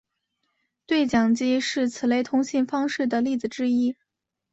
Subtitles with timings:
[0.87, 3.95] 对讲机是此类通信方式的例子之一。